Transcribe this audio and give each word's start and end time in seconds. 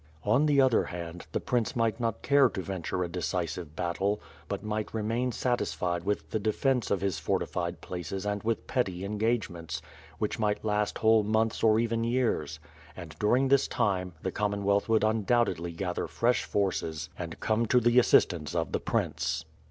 On 0.23 0.47
the 0.47 0.59
other 0.59 0.85
hand, 0.85 1.27
the 1.31 1.39
prince 1.39 1.75
might 1.75 1.99
not 1.99 2.23
care 2.23 2.49
to 2.49 2.61
venture 2.63 3.03
a 3.03 3.07
decisive 3.07 3.75
battle, 3.75 4.19
but 4.47 4.63
might 4.63 4.95
remain 4.95 5.31
satisfied 5.31 6.03
with 6.05 6.31
the 6.31 6.39
defence 6.39 6.89
of 6.89 7.01
his 7.01 7.19
fortified 7.19 7.81
places 7.81 8.25
and 8.25 8.41
with 8.41 8.65
petty 8.65 9.05
engagements, 9.05 9.79
which 10.17 10.39
might 10.39 10.65
last 10.65 10.97
whole 10.97 11.21
months 11.21 11.61
or 11.61 11.79
even 11.79 12.03
years; 12.03 12.59
and, 12.95 13.15
during 13.19 13.49
this 13.49 13.67
time, 13.67 14.13
the 14.23 14.31
Commonwealth 14.31 14.89
would 14.89 15.03
undoubtedly 15.03 15.71
gather 15.71 16.07
fresh 16.07 16.45
forces 16.45 17.09
and 17.15 17.39
come 17.39 17.67
to 17.67 17.79
the 17.79 17.99
assistance 17.99 18.55
of 18.55 18.71
the 18.71 18.79
Prince. 18.79 19.45